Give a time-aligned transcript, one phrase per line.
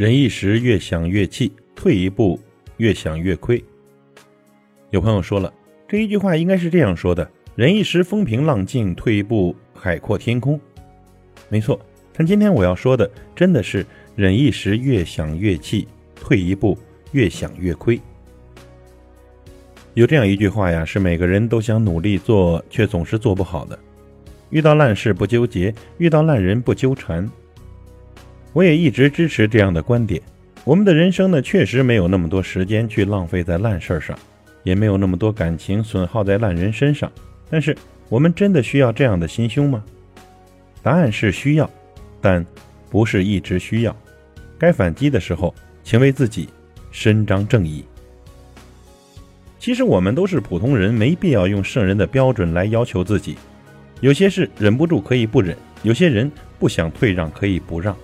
[0.00, 2.40] 忍一时，越想越气；退一步，
[2.78, 3.62] 越想越亏。
[4.88, 5.52] 有朋友说了，
[5.86, 10.58] 这一句话应该是这样说的：忍一时，风平浪静；退一步，海阔天空。
[11.50, 11.78] 没错，
[12.14, 13.84] 但今天我要说的，真的是
[14.16, 16.78] 忍一时，越想越气；退一步，
[17.12, 18.00] 越想越亏。
[19.92, 23.78] 有这样一句话呀，是每个人都想努力做，却总是做不好的。
[24.48, 27.30] 遇到烂事不纠结，遇到烂人不纠缠。
[28.52, 30.20] 我也一直支持这样的观点。
[30.64, 34.18] 我们的人生呢，确实没有那么多时间去浪费在烂事儿上，
[34.62, 37.10] 也没有那么多感情损耗在烂人身上。
[37.48, 37.76] 但是，
[38.08, 39.82] 我们真的需要这样的心胸吗？
[40.82, 41.68] 答案是需要，
[42.20, 42.44] 但
[42.90, 43.96] 不是一直需要。
[44.58, 46.48] 该反击的时候，请为自己
[46.90, 47.84] 伸张正义。
[49.58, 53.36] 其实我们都是普通人，没必要用圣人的标准来要求自己。
[54.00, 57.96] 有些事忍不住可以不忍，有些人不想退让可以不让。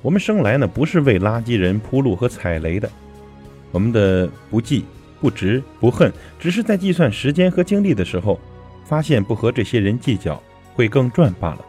[0.00, 2.88] 我们生来呢不是为垃圾人铺路和踩雷的，
[3.72, 4.84] 我们的不计、
[5.20, 8.38] 不值、不恨，只是在计算时间和精力的时候，
[8.84, 10.40] 发现不和这些人计较
[10.74, 11.64] 会更赚罢了。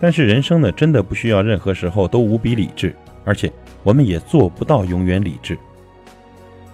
[0.00, 3.52] 但是人生呢，真的不需要任何时候都无比理智，而且
[3.82, 5.58] 我们也做不到永远理智。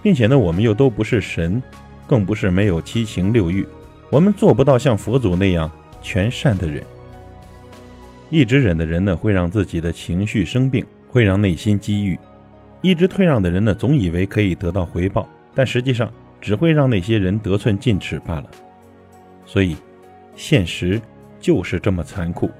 [0.00, 1.60] 并且呢，我们又都不是神，
[2.06, 3.66] 更不是没有七情六欲，
[4.08, 5.68] 我们做不到像佛祖那样
[6.00, 6.84] 全善的人。
[8.28, 12.16] 一直忍的人呢，会让自己的情绪生病，会让内心积郁；
[12.82, 18.50] 一直退让的人呢，总以为可以得到回报，但实际上只会让那些人得寸进尺罢了。
[19.44, 19.76] 所以，
[20.34, 21.00] 现实
[21.40, 22.50] 就是这么残酷。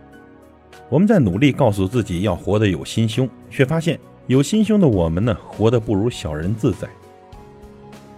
[0.89, 6.87] 我们在努力告诉自己要活得有心胸，却发现有心胸的我们呢，活得不如小人自在。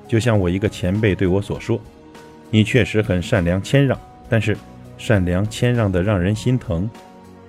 [0.06, 1.80] 就像我一个前辈对我所说
[2.50, 4.54] ：“你确实很善良谦让，但是
[4.98, 6.88] 善良谦让的让人心疼。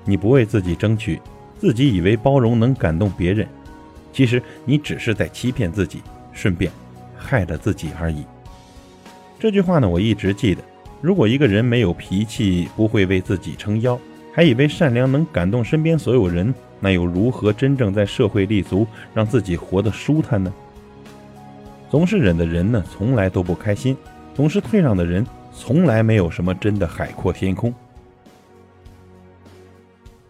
[0.05, 1.21] 你不为自己争取，
[1.57, 3.47] 自己以为包容能感动别人，
[4.11, 6.01] 其实你只是在欺骗自己，
[6.33, 6.71] 顺便
[7.15, 8.23] 害了自己而已。”
[9.39, 10.61] 这句话呢，我一直记得。
[11.01, 13.97] 如果一个人没有脾气，不会为自己撑腰，
[14.33, 20.53] 还以为善良能感动身边所有人，那又如何真正在社会立足，让自己活得舒坦呢？
[21.89, 23.95] 总是忍的人呢，从来都不开心；
[24.35, 27.73] 总是退让的人，从来没有什么真的海阔天空。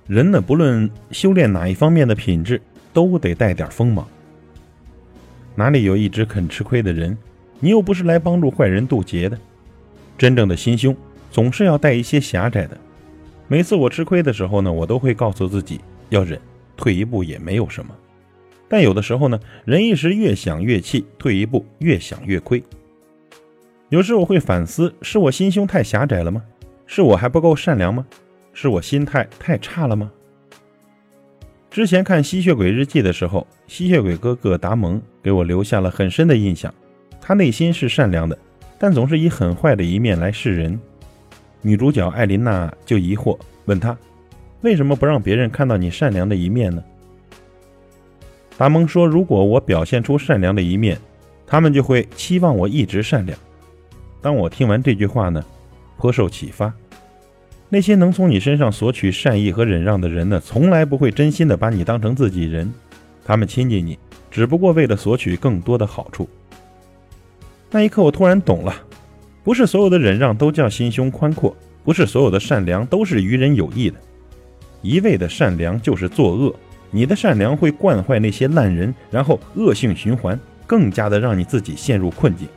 [0.10, 2.60] 人呢，不论修炼哪一方面的品质，
[2.92, 4.08] 都得带点锋芒。
[5.54, 7.16] 哪里有一直肯吃亏的人？
[7.60, 9.38] 你又不是来帮助坏人渡劫的。
[10.18, 10.98] 真正的心胸，
[11.30, 12.76] 总是要带一些狭窄的。
[13.48, 16.42] 每次我吃亏的时候呢，我都会告诉自己要忍，
[16.76, 17.94] 退一步也没有什么。
[18.68, 22.64] 但有的时候呢，人一时越想越气，退一步越想越亏。
[23.90, 26.42] 有时我会反思：是我心胸太狭窄了吗？
[26.88, 28.04] 是我还不够善良吗？
[28.62, 30.12] 是我心态太差了吗？
[31.72, 36.74] 之前看《吸血鬼日记》的时候，吸血鬼哥哥达蒙给我留下了很深的印象。
[37.22, 38.38] 他内心是善良的，
[38.78, 40.78] 但总是以很坏的一面来示人。
[41.62, 43.98] 女主角艾琳娜就疑惑问他
[44.60, 46.84] ：“为什么不让别人看到你善良的一面呢？”
[48.60, 51.00] 达蒙说：“如果我表现出善良的一面，
[51.48, 53.40] 他们就会期望我一直善良。”
[54.22, 55.42] 当我听完这句话呢，
[55.96, 56.74] 颇受启发。
[57.72, 62.74] 那些能从你身上索取善意和忍让的人呢，从来不会真心的把你当成自己人。
[63.24, 63.98] 他们亲近你，
[64.32, 66.28] 只不过为了索取更多的好处。
[67.70, 68.74] 那一刻，我突然懂了：
[69.44, 73.98] 不是所有的忍让都叫心胸宽阔，不是所有的善良都是于人有益的。
[74.82, 76.56] 一味的善良就是作恶。
[76.90, 82.48] 你的善良会惯坏那些烂人，然后恶性循环，更加的让你自己陷入困境。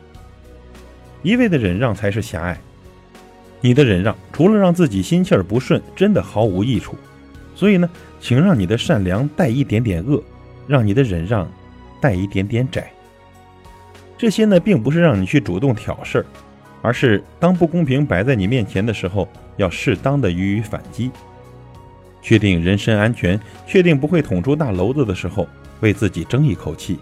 [1.22, 2.58] 一味的忍让才是狭隘。
[3.62, 6.94] 你的忍让除了让自己心气儿不顺，真的毫无益处。
[7.54, 7.88] 所以呢，
[8.20, 10.22] 请让你的善良带一点点恶，
[10.66, 11.50] 让你的忍让
[12.00, 12.92] 带一点点窄。
[14.18, 16.26] 这些呢，并不是让你去主动挑事儿，
[16.82, 21.10] 而是当不公平摆在你面前的时候，要适当的予以反击。
[22.20, 25.48] 确定人身安全，确定不会捅出大篓子的时候，
[25.80, 26.98] 为自己争一口气，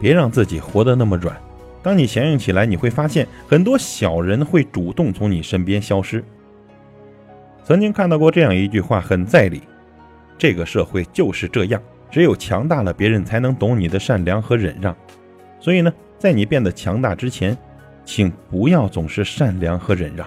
[0.00, 1.36] 别让自己活得那么软。
[1.86, 6.20] 当你强硬起来，你会发现很多小人会主动从你身边消失。
[7.62, 9.62] 曾经看到过这样一句话，很在理：
[10.36, 11.80] 这个社会就是这样，
[12.10, 14.96] 只有强大了，别人才能懂你的善良和忍让。
[15.60, 17.56] 所以呢，在你变得强大之前，
[18.04, 20.26] 请不要总是善良和忍让。